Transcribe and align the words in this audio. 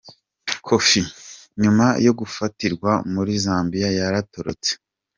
Kofi 0.67 1.01
Nyuma 1.61 1.85
yo 2.05 2.11
gufatirwa 2.19 2.91
muri 3.13 3.31
Zambiya 3.43 3.89
yaratorotse 3.97 4.71